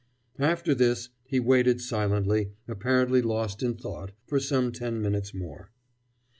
[0.39, 5.69] After this he waited silently, apparently lost in thought, for some ten minutes more.